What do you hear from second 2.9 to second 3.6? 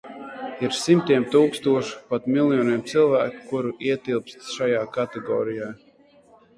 cilvēku,